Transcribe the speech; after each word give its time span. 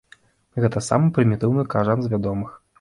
Гэта 0.65 0.83
самы 0.87 1.13
прымітыўны 1.19 1.69
кажан 1.77 1.99
з 2.07 2.13
вядомых. 2.17 2.61